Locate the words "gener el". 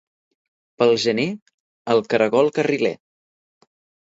1.03-2.01